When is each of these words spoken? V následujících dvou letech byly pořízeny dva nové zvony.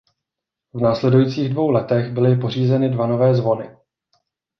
V 0.73 0.81
následujících 0.81 1.49
dvou 1.49 1.69
letech 1.69 2.11
byly 2.13 2.35
pořízeny 2.37 2.89
dva 2.89 3.07
nové 3.07 3.35
zvony. 3.35 3.75